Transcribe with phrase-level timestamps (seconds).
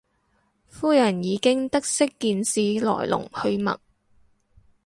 [0.67, 3.77] 夫人已經得悉件事來龍去脈